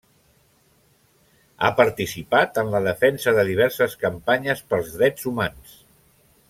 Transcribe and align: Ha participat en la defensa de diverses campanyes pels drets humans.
Ha 1.61 1.71
participat 1.81 2.57
en 2.63 2.73
la 2.77 2.83
defensa 2.89 3.37
de 3.41 3.47
diverses 3.53 3.97
campanyes 4.07 4.65
pels 4.73 4.95
drets 4.99 5.33
humans. 5.33 5.81